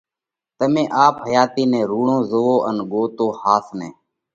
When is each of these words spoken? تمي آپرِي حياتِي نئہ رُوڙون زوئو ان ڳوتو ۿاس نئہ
تمي 0.57 0.83
آپرِي 1.05 1.29
حياتِي 1.35 1.63
نئہ 1.71 1.81
رُوڙون 1.89 2.19
زوئو 2.29 2.55
ان 2.69 2.77
ڳوتو 2.91 3.27
ۿاس 3.41 3.65
نئہ 3.77 3.89